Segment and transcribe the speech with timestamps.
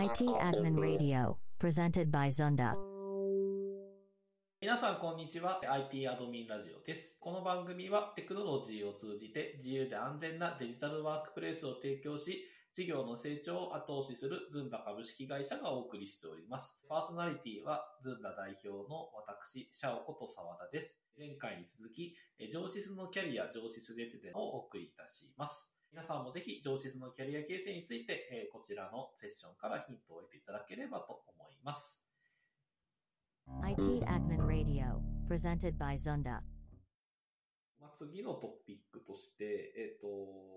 [0.00, 2.74] IT Admin Radio, presented by Zunda.
[4.58, 5.60] 皆さん、こんにちは。
[5.62, 7.18] IT アドミンラジオです。
[7.20, 16.80] この番組はテクノロジーを通じて自由で安全なデジタルワークプレイスを提供し、事業の成長を後押しするズンダ株式会社がお送りしております。
[16.88, 21.04] パーソナリティはズンダ代表の私、シャオこと沢田です。
[21.18, 22.16] 前回に続き、
[22.50, 25.74] 上シスのキャリア、上シスレテデをお送りいたします。
[25.92, 32.04] 皆さんもぜひ上シスのキャリア形成について、えーこちらのセッションからヒントを得ていただければと思います。
[33.62, 36.38] IT Admin Radio, presented by Zunda.
[37.80, 40.06] まあ、次のトピックとして、えっ、と、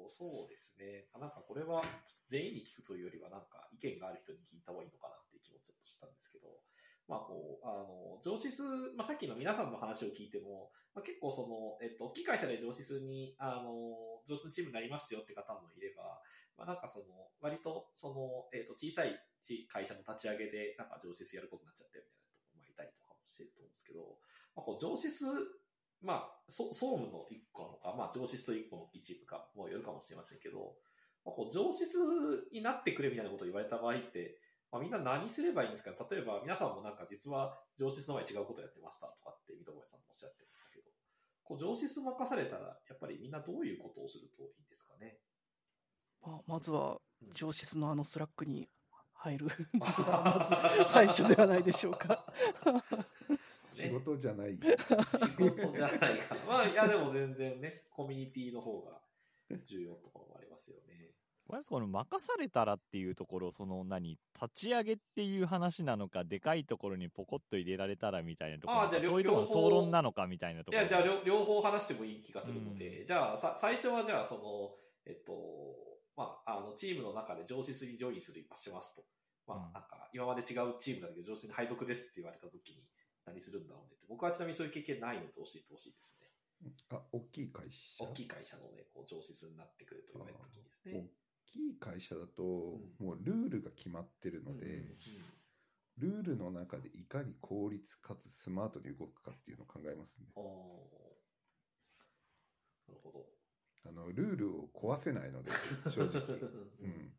[0.07, 1.07] そうですね。
[1.13, 1.81] あなんかこれは
[2.27, 6.61] 全員に聞くというよりは、なんか意見がある人に聞いた方がいいのかなっていう気もちょっとしたんですけど、
[7.07, 8.63] まあこう、あの、上司数、
[8.95, 16.21] まあさっきの皆さんの話を聞いても、まあ、結構その、えっ、と、大きい会社で上司数に、あの、上司のチームになりましたよって方もいれば、
[16.57, 17.05] まあなんかその、
[17.41, 19.19] 割とその、えっ、と、小さい
[19.67, 24.17] 会社の立ち上げで、なんか上司数やることになっちゃったよみたいなところもいたりとかもしてると思うんですけど、
[24.55, 25.25] まあ、こう上司数
[26.03, 30.75] まあ、そ総務の一個なのか、まあ、上司と一個の一部か、もうよるかもしれませんけど、
[31.25, 31.97] まあ、こう上司数
[32.51, 34.37] になってくれみたいなことを言われた場合って、
[34.73, 35.93] まあ、みんな何すればいいんですか？
[36.09, 40.89] 例えば、皆さんもなんか実は上司の前違うことやってましたとかって、三笘さんもおっしゃってましたけど、
[41.43, 45.19] こう上司任されたら、やっぱりみんなどういうことをするといいんですかね？
[46.25, 48.67] まあ、まずはうん上司のあのスラックに
[49.13, 49.87] 入る のが
[50.79, 52.25] まず最初ではないでしょうか。
[53.73, 54.57] 仕事じゃない。
[54.57, 54.59] 仕
[55.37, 56.45] 事じゃないかな。
[56.45, 59.01] まあ、いや、でも全然ね、コミュニティの方が
[59.65, 60.92] 重要なところもありますよね。
[61.47, 70.79] これこの任されたらっていうところ、その何、立ち上げっていう話なのか、でかいところにポコッと入れられたらみたいなところあーじゃあそういうところの総論なのかみたいなところ。
[70.79, 75.33] いや、じゃあ両両方話してもいい気がするので、うじゃあさ、最初はじゃあ、その、えっと、
[76.15, 79.03] まあ、あの、チームの中で上司にジョインする、しますと。
[79.45, 82.83] まあ、うんなんか、今まで違うチームだけど、上司に配属ですって言われたときに、
[83.25, 84.05] 何するんだろうねって。
[84.07, 86.27] 僕はちなみにそういう経験ないので教えてほしいですね。
[86.91, 88.03] あ、大きい会社。
[88.03, 91.09] 大きい会社のね、こう上司になってくると言われたときにです大ね。
[91.53, 94.87] きい会社だと、んもうルールが決まってるので、うんうんうん
[95.97, 100.25] ルールの中でいかに効率かつスマートに動くかっていうのを考えますね。
[102.87, 103.25] なるほど。
[103.85, 105.51] あの、ルールを壊せないので、
[105.91, 106.39] 正直。
[106.81, 107.13] うん。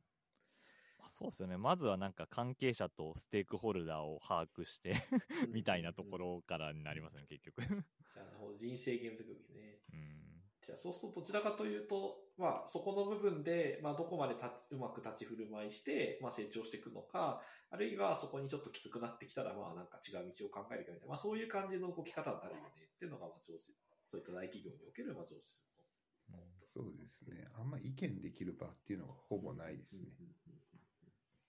[0.98, 1.56] まあそうですよね。
[1.56, 4.96] まずはなんか関係者とステークホルダーを把握して
[5.52, 7.62] みたいなところからになりますね、結局。
[7.62, 9.82] じゃあ、なるほど人生ゲームというね。
[9.92, 10.23] うん。
[10.64, 23.76] じゃあ、そうするとどちらかというと、まあ、そこの部分で、まあ、どこまでうまく立ち振る舞いして、まあ、成長していくのか、あるいはそこにちょっときつくなってきたら、まあ、なんか違う道を考えるかみたいな、まあ、そういう感じの動き方になるよねっていうのが、まあ、上司、
[24.06, 25.64] そういった大企業における、まあ、上司
[26.32, 26.38] の。
[26.72, 27.48] そうですね。
[27.54, 30.08] あんま意見できる場っていうのがほぼないですね。
[30.18, 30.34] うんうんうん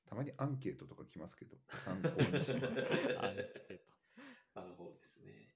[0.08, 2.54] たまにアンケートとか来ますけど、参考にします。
[4.54, 5.50] なるほどですね。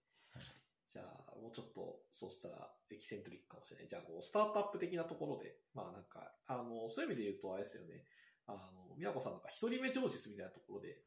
[0.91, 3.87] じゃあ、もうちょっと、そうしたら、エキセントリックかもしれない。
[3.87, 8.05] じゃあ、こう、スタートアップ的なところで、まあなんか、あの、そういう意味で言うと、あれですよね。
[8.47, 10.97] あの、宮子さんなんか一人目上司みたいなところで、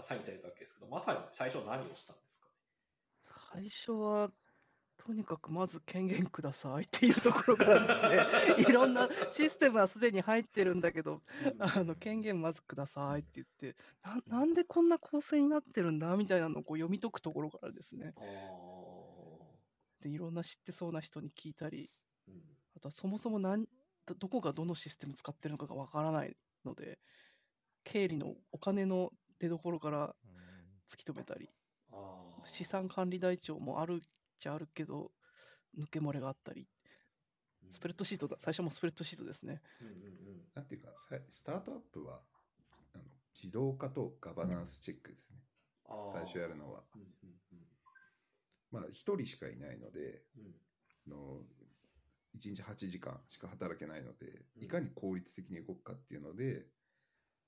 [0.00, 2.48] サインされたわけですけど、まさに最初何をしたんですか
[3.52, 4.30] 最初は、
[5.04, 11.54] とにかくまず権限くださいっていうところからですね、 いろんなシステムはすでに入ってるんだけど、ね。
[11.58, 18.14] あの権限まずくださいって言ってな、なんでこんな構成になってるんだみたいなのをこう読み解くところからですね、
[20.02, 21.90] あーでいろんな知ってそうな人に聞いたり、
[22.28, 22.34] うん。
[22.76, 23.66] あとはそもそも何
[24.06, 26.98] どどこがどのシステム使ってるのかがわからないので、
[27.84, 30.14] 経理のお金の出所から
[30.88, 31.48] 突き止めたり、
[31.92, 32.46] あー。
[32.46, 34.08] 資産管理台帳もあるっ
[34.38, 35.12] ちゃあるけど、
[35.78, 36.68] 抜け漏れがあったり、
[37.70, 39.62] スプレッドシートだ、最初もスプレッドシートですね。
[39.80, 40.42] うんうんうん。
[40.54, 42.20] なんていうか、さスタートアップは、
[42.94, 45.38] あの自動化とガバナンスチェックですね。
[45.86, 46.12] あー。
[46.12, 46.82] 最初やるのは。
[46.94, 47.08] うんうん
[47.52, 47.71] うん
[48.72, 50.54] まあ、一人しかいないので、うん
[51.06, 51.40] あの
[52.34, 56.64] 1日8時間しか働けないので、うんいかに効率的に動くかっていうので、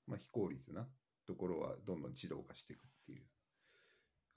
[0.07, 0.87] まあ、非効率な
[1.25, 3.23] ところはどんどん自動化していくっていう。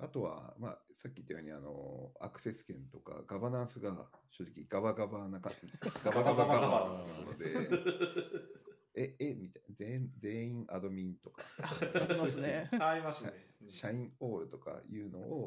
[0.01, 5.51] あとは、まあ、さっき言ったようにあのアクセス権とかガバナンスが正直ガバガバなか
[6.05, 8.59] ガバガバガバなので、
[8.95, 12.69] え、え、みたいな、全全員アドミンとか、ありますね。
[12.81, 13.33] ありますね。
[13.63, 15.38] うん社員オールとかいうのを、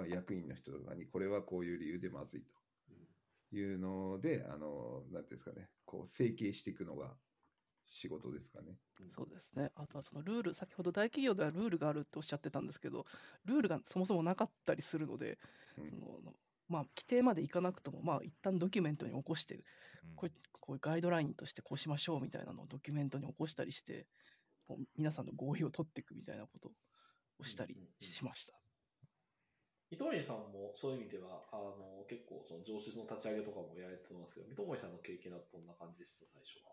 [0.00, 2.54] まあ、役員の人とかに、これはこういう理由でまずいと。
[2.90, 2.94] うん
[3.52, 7.16] いうので、あの、なんていうんですかね、こう、整形していくのが
[7.90, 8.78] 仕事ですかね。
[9.08, 9.72] そうですね。
[9.74, 13.06] あとはそのルール、先ほど大企業ではルールがあるっておっしゃってたんですけど、
[13.44, 15.38] ルールがそもそもなかったりするので、
[15.76, 16.34] うんその
[16.68, 19.62] まあ、規定までいかなくとも、まあ、一旦ドキュメントに起こして、うん
[20.14, 20.30] こう
[20.60, 24.06] こういうガイドラインとしてこうしましょうみたいなのをドキュメントに起こしたりして、
[24.68, 26.70] こう皆さんの合意を取っていくみたいなこと
[27.40, 28.59] をしたりしました。
[29.90, 36.72] 糸森さんもそういう意味では、あの、結構、その上司の立ち上げとかもやられてますけど、糸森さんの経験だとどんな感じでした、最初は？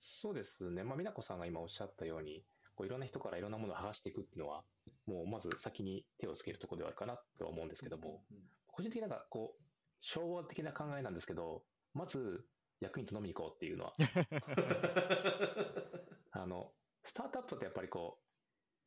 [0.00, 0.82] そうですね。
[0.82, 2.44] まあ、美奈子さんが今おっしゃったように、
[2.74, 4.64] こういろんな人からいろんなものを剥がしていくっていうのは、
[5.06, 8.38] もうまず先に手をつけるところではあるかなとは思うんですけども、うん
[8.76, 9.62] 個人的になんかこう、
[10.00, 11.62] 昭和的な考えなんですけど、
[11.94, 12.44] まず
[12.80, 13.92] 役員と飲みに行こうっていうのは、
[16.32, 16.72] あの、
[17.04, 18.18] スタートアップってやっぱりこ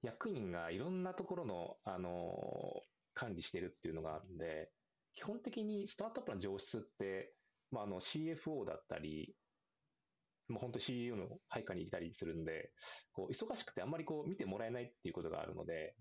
[0.03, 2.83] う、役員がいろんなところの、あの、
[3.17, 4.69] 管理してるっていうのがあるんで、
[5.15, 7.33] 基本的にスタートアップの上質って、
[7.71, 9.35] まあ、あの CFO だったり、
[10.47, 12.69] まあ、本当 CEO の配下にいたりするんで、
[13.11, 15.95] こう、忙しくてあんまりこう、見てもらえないっていうことがあるので、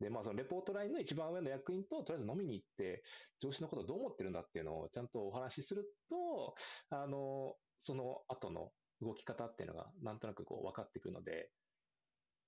[0.00, 3.02] で、まあ、そのレポートラインの一番上の役員と、とりあえず飲みに行って、
[3.40, 6.54] 上司のことをどう思ってるんだっていうのをちゃんとお話しすると、
[6.90, 8.70] あの、その後の
[9.00, 11.50] 動き方っていうのがなんとなくこう分かってくるので、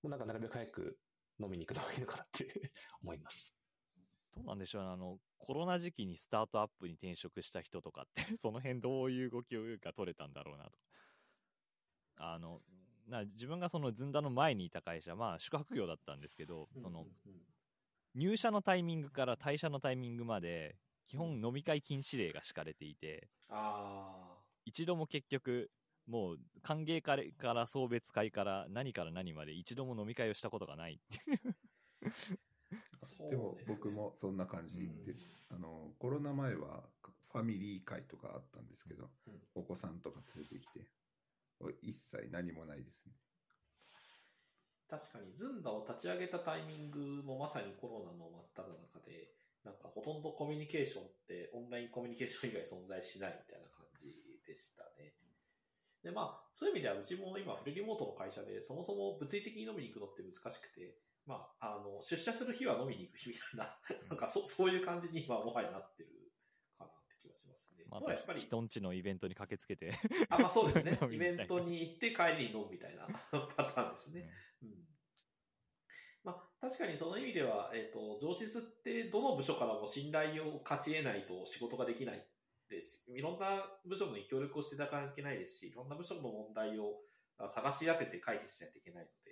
[0.03, 0.99] もうなんかなるべく早く
[1.41, 2.73] 飲みに行くのがいいのかなって
[3.03, 3.58] 思います。
[4.39, 4.91] どうなんでしょうね。
[4.91, 10.77] あの、コロナ時期にスタートアップに転職した人とかって、 その辺どういう動きが取れたんだろうなとか。
[12.17, 12.63] あの、
[13.07, 17.07] な自分がそのずんだの前にいた会社、まあ宿泊業だったんですけど、その
[18.15, 20.77] 入社のタイミングから退社のタイミングまで、
[21.07, 25.71] 基本飲み会禁止令が敷かれていて、あ一度も結局、
[26.07, 31.55] もう歓迎会から送別会から何から何まで一度も飲み会をしたことがないっていう。
[33.31, 35.47] でも僕もそんな感じです。
[35.51, 36.85] あの、コロナ前は
[37.33, 40.87] ファミリー会とかあったんですけど、うんお子さんとか連れてきて、
[41.83, 43.13] 一切何もないですね。
[44.89, 49.35] 確かに、ズンダを立ち上げたタイミングもまさにコロナの真っ只中で、
[49.65, 54.15] なんかほとんどコミュニケーションってオンラインコミュニケーション以外存在しないみたいな感じ
[54.47, 55.13] でしたね。
[56.03, 60.97] で、まあ、そういう意味ではうちも今フルリモートの会社で、そもそも物理的に飲みに行くのって難しくて、
[61.29, 63.79] まあ、あの、出社する日は飲みに行く日みたいな、
[64.09, 66.09] なんかそそういう感じに今もはやなってる
[66.77, 67.85] かなって気がしますね。
[67.91, 69.93] まとはやっぱりた人んちのイベントに駆けつけて、
[70.31, 73.07] あ、まあそうですね イベントに行って帰りに飲むみたいな
[73.57, 74.31] パターンですね。
[74.63, 74.89] うん。
[76.25, 82.27] まあ確かにその意味では、えっ、と、上司ってどの部署からも信頼を勝ち得ないと仕事ができない
[82.71, 87.03] ですし、いろんな部署に協力をしていただかないといけないですし、いろんな部署の問題を
[87.37, 89.28] あ探し当てて解決しないといけないので、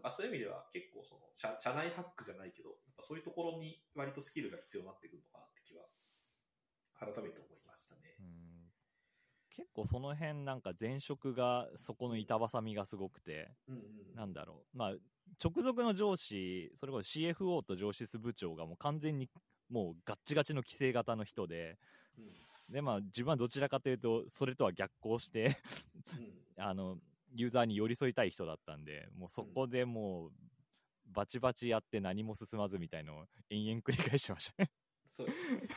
[0.00, 5.84] なんかそういう意味では結構その社社内ハックじゃないけど、やっぱそういうところに割とスキルが必要になってくるのかなって気は
[6.98, 8.16] 改めて思いましたね。
[8.18, 8.50] うん
[9.50, 13.82] 結構その辺なんか前職がそこの板挟みがすごくて、うんうん。
[14.14, 14.78] なんだろう。
[14.78, 14.94] まあ、
[15.42, 19.28] 直属の上司、それこそ CFO と上司室部長がもう完全に
[19.68, 21.78] もうガッチガチの規制型の人で、
[22.16, 22.24] うん
[22.72, 25.56] で、まあ自分はどちらかというと、それとは逆行して、
[26.16, 26.32] うん
[26.62, 26.98] あの、
[27.34, 30.30] ユーザーに寄り添いたい人だったんで、もうそこでもう、
[31.06, 34.70] バチバチやって何も進まずみたいのを延々繰り返してましたね。
[35.08, 35.68] そうですね。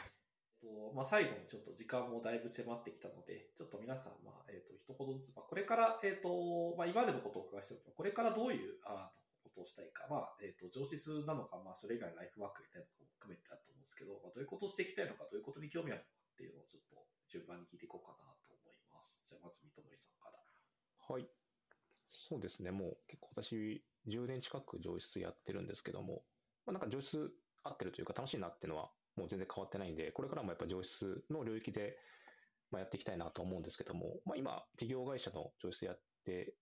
[0.62, 9.12] とまあ、最後にちょっと時間もだいぶ迫ってきたので、ちょっと皆さん、まあ、えっ、と、一言ずつ、まあ、これから、えっ、と、まあ、今までのことをお伺いしておこれからどういう、あ
[9.44, 16.96] ことをしたいか、まあ、えっ、と、上司数なのか、まあ、それ以外のライフワークみたいなのも含めてだと思うんですけど、まあ、どういうことをしていきたいのか、どういうことに興味あるのかっていうのをちょっと
[17.28, 19.20] 順番に聞いていこうかなと思います。
[19.28, 20.40] じゃあ、まず、三友さんから。
[20.40, 21.28] はい。
[22.26, 22.72] そうですね。
[22.72, 26.24] もう結構私、10年近く上質やってるんですけども、
[26.66, 27.32] まあ、なんか上質
[27.64, 31.98] 合ってるというか楽しいなっていうのはもう全然変わってないんで、これからもやっぱ上質の領域で、
[32.72, 36.56] まあ、やっていきたいなと思うんですけども、まあ、今、企業会社の上質やって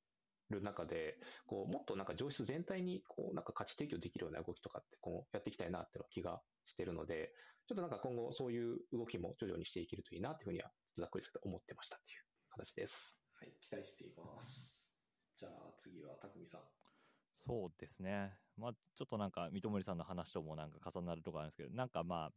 [0.50, 7.31] る中で、こう、もっとなんか上質全体に、こう、なんか価値提供できるような動きとかって、こう、やっていきたいなっていう気がしてるので、
[7.67, 12.19] ちょっとなんか今後そういう動きも徐々にしていけるといいなっていうふうには、ざっくりですけど思ってましたっていう
[12.50, 13.21] 形です。
[13.39, 14.80] はい、期待しています。
[15.41, 16.62] じゃあ、次は、匠さん。
[17.33, 18.38] そうですね。
[18.55, 22.31] まあ、ちょっとなんか、三森さんの話ともなんか重なるとこあるんですけど、なんかまあ、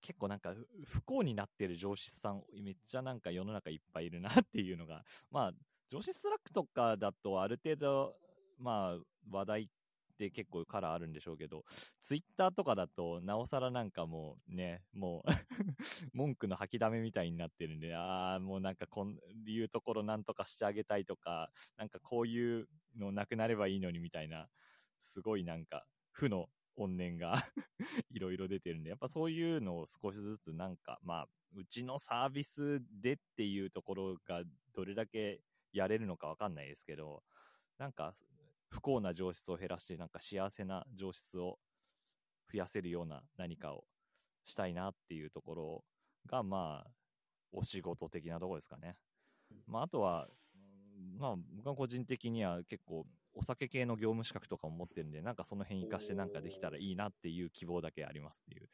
[0.00, 0.52] 結構なんか
[0.86, 5.52] 不幸になってる上司さん、めっちゃなんか世の中いっぱいいるなっていうのが、まあ、
[5.88, 8.16] 上司スラックとかだとある程度、
[8.58, 8.98] まあ、
[9.30, 9.70] 話題
[10.26, 11.64] って結構カラーあるんでしょうけど、
[12.00, 15.30] ツイッターとかだと、なおさらなんかもうね、もう
[16.12, 24.48] 文句の掃きだめみたいになってるんで、ああ、もうなんかこんいうところなんとかしてあげたいとか、なんかこういうのなくなればいいのにみたいな、
[24.98, 27.34] すごいなんか負の怨念が
[28.10, 34.42] いろいろ出てるんで、やっぱそういうのを少しずつなんか、まあ、うちのサービスでっていうところが
[34.74, 35.40] どれだけ
[35.72, 37.22] やれるのかわかんないですけど、
[37.78, 38.12] なんか
[38.70, 41.58] 不幸な上質を減らして、なんか幸せな上質を
[42.52, 43.84] 増やせるような何かを
[44.44, 45.84] したいなっていうところ
[46.26, 46.90] が、まあ、
[47.52, 48.96] お仕事的なところですかね。
[49.66, 50.58] まあ、あとは、う
[51.16, 58.68] んまあ、僕は個人的には結構、お酒系の業務資格とかも持ってるんで、なんかその辺活かしてなんかできたらいいなっていう希望だけありますっていう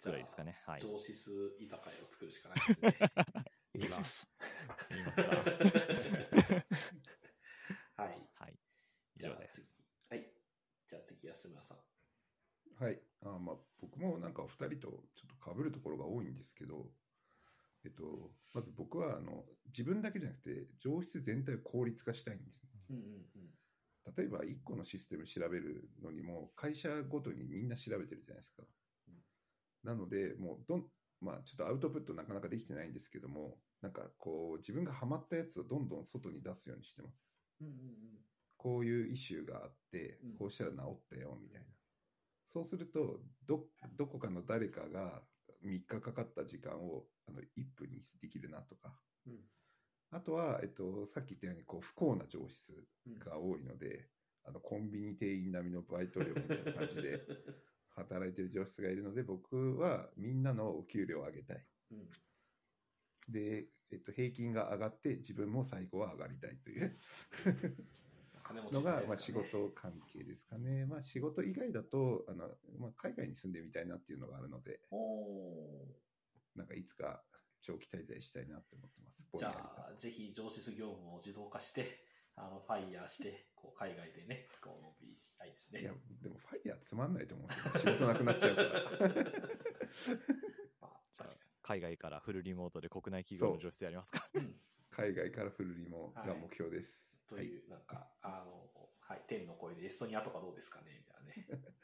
[0.00, 0.58] じゃあくらいですかね。
[0.66, 0.80] はい。
[0.80, 3.12] 上質居酒屋を作るしかないですね。
[3.74, 4.30] いきます。
[4.90, 5.30] 言いますか？
[14.64, 16.86] 2人とちょっとかぶるところが多いんですけど、
[17.84, 28.62] えっと、まず僕はあの自分だけじゃなくて上質全体を効率化したいんです、ね、うんうんうん、例えば1個のシステム調べるのにも会社ごとにみんな調べてるじゃないですか。
[29.08, 29.14] うん、
[29.84, 30.84] なのでもうどん、
[31.20, 37.36] まあ、ちょっとアウトプットなかなかできてないんですけどもなんかこう自分がハマったやつをどんどん外に出すようにしてます。
[37.60, 37.78] うんうんうん、
[38.56, 41.66] こういうイシューがあってこうしたら治ったよみたいな。
[42.54, 45.24] そうすると、ど、どこかの誰かが
[45.60, 48.96] 3日かかった時間をあの1分にできるなとか。
[49.26, 49.32] うん。
[49.32, 49.38] うん
[50.10, 54.10] あとは、えっと、さっき言ったように、こう、不幸な上質うんが多いので、
[54.44, 57.26] あの、コンビニ店員並みのバイト料みたいな感じで
[57.96, 61.66] 働いてる上質がいるので、僕はみんなのお給料を上げたい。
[61.90, 62.10] うん
[63.28, 66.96] で、えっと、平均が上がって、自分も最後は上がりたいという
[68.52, 70.84] のが、まあ、仕事関係ですかね。
[70.84, 75.86] まあ、仕事以外だと、あの、まあ、海外に住んでみたいなっていうのがあるので、お
[76.54, 77.22] なんかいつか
[77.62, 79.22] 長期滞在したいなって思ってます。
[79.34, 82.04] ーじゃあ、ぜひ上質業務を自動化して、
[82.36, 85.80] あの、ファイヤーして、こう、海外でね、こう、のんびりしたいですね。
[85.80, 87.94] いや、でもファイヤーつまんないと思うんですよ。
[87.94, 88.70] 仕事なくなっちゃうから。
[90.80, 94.20] まあ、じゃあ確か海外からフルリモートで国内企業の上質やりますか。
[94.90, 96.98] 海外からフルリモが目標です。
[96.98, 101.04] はいという、なんか、あの、はい、天の声でエストニアとかどうですかね？
[101.06, 101.74] みたいなね。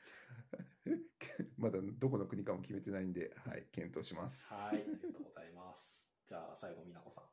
[1.59, 4.43] まだどこの国かも決めてないんで、はい、検討します。
[4.53, 6.11] はい、ありがとうございます。
[6.25, 7.25] じゃあ、最後、みなこさん。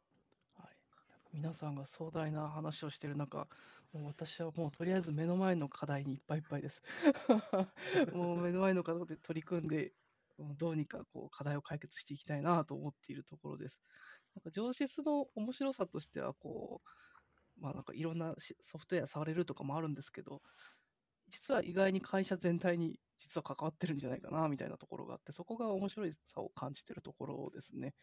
[0.62, 0.76] はい、
[1.34, 3.48] 皆さんが壮大な話をしている中、
[3.94, 6.84] もう私はもうとりあえず目の前の課題にいっぱいいっぱいです。
[8.14, 9.94] もう目の前の課題で取り組んで、
[10.38, 13.80] どうにかこう課題を解決していきたいなと思っているところです。
[14.36, 16.90] なんか上質の面白さとしては、こう、
[17.58, 20.42] まあなんかいろんなしソフトウェア触れるとかもあるんですけど、
[21.30, 27.96] 実は意外に会社全体に実は関わってるんじゃないかなみたいなところがあって、そこが面白いさを感じてるところですね。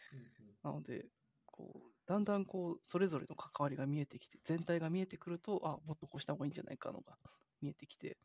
[0.63, 1.09] なので、
[1.47, 7.19] こう、だんだんこう、それぞれの関わりが見えてきて、全体が見えてくると、あ、もっとこうした方がいいんじゃないかのが
[7.61, 8.19] 見えてきて、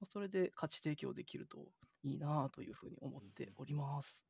[0.00, 4.26] まあそれで価値提供できるといいなというふうに思っております。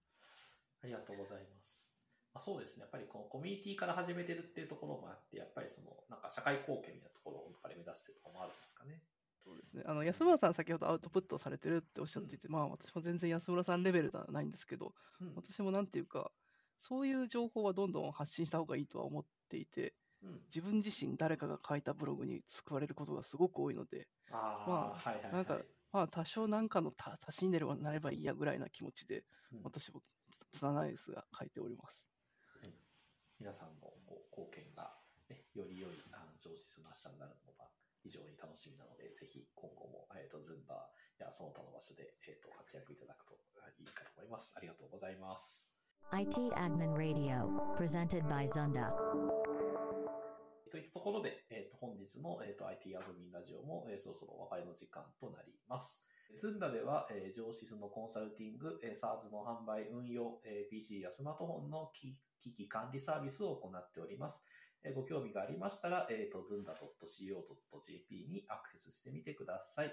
[0.83, 1.94] ありがとうございます。
[2.35, 2.83] まあ、そうですね。
[2.83, 9.01] やっぱりこのコミュニティから始めてるっていうところもあって、やっぱりその、なんか社会貢献みたいなところをやっぱり目指してるところもあるんですかね。
[9.45, 9.85] そうですね。
[9.87, 15.33] あの、安村さん先ほどアウトプットされてるっておっしゃっていて、まあ私も全然安村さんレベルではないんですけど、うん。
[15.37, 16.33] 私もなんていうか、
[16.77, 25.33] そういう情報はどんどん発信した方がいいとは思っていて、うん、自分自身誰かが書いたブログに救われることがすごく多いので、ああ、まあはいはい、はい。
[25.35, 25.61] なんか
[25.93, 29.19] まあ多少なんかのた足しになればなればいいやぐらいな気持ちで、
[29.53, 32.09] うん私もつつなないですが書いております。
[33.35, 34.95] はい皆さんのこう貢献が、
[35.29, 37.67] ね、より良いあの上質な明日になるのが
[37.99, 43.35] 非常に楽しみなので、ぜひ今後も、えー、とズンバーやその他の場所で、えー、と活躍いただくと
[43.81, 44.55] いいかと思います。
[44.55, 45.75] ありがとうございます。
[46.13, 48.95] IT Admin Radio, presented by Zunda.
[50.71, 56.07] といったところで、えー、と本日の、えー、と IT アドミンラジオも、えーそろそろお別れの時間となります。
[56.39, 62.17] ズンダでは、えー、上質のコンサルティング、えー、SARS の販売、運用、えー PC やスマートフォンの機
[62.53, 64.45] 器管理サービスを行っております。
[64.83, 69.93] えーご興味がありましたら、えー、と、ずんだ .co.jp にアクセスしてみてください。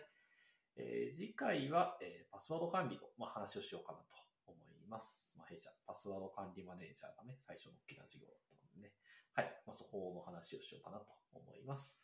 [0.77, 4.05] えー次回は、えーパスワード管理の、まあ、話をしようかなと
[4.48, 5.36] 思います。
[5.38, 8.93] まあ、弊社、パスワード管理マネージャーがね、最初の大きな事業だったのでね。
[9.33, 9.62] はい。
[9.65, 12.01] まあ、そこの話をしようかなと思います。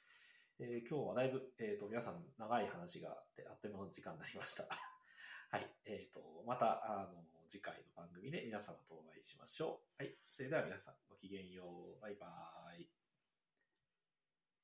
[0.60, 4.66] えー今日はだいぶ、えっ、と、皆さん長い話があって、あっという間の時間になりました。
[5.52, 5.70] はい。
[5.86, 10.04] えっ、と、また、あの、次回の番組で皆様とお会いしましょう。
[10.04, 10.18] はい。
[10.30, 12.02] それでは皆さん、ごきげんよう。
[12.02, 12.97] バイバーイ。